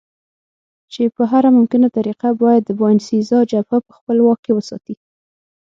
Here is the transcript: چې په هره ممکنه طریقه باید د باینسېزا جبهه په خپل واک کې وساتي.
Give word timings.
چې 0.91 1.03
په 1.15 1.23
هره 1.31 1.49
ممکنه 1.57 1.87
طریقه 1.97 2.29
باید 2.41 2.61
د 2.65 2.71
باینسېزا 2.79 3.39
جبهه 3.51 3.77
په 3.87 3.93
خپل 3.97 4.17
واک 4.21 4.39
کې 4.45 4.51
وساتي. 4.55 4.95